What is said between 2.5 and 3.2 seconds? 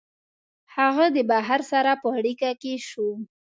کي سو